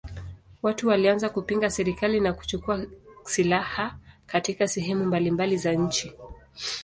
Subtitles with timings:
[0.63, 2.85] Watu walianza kupinga serikali na kuchukua
[3.23, 6.13] silaha katika sehemu mbalimbali za nchi.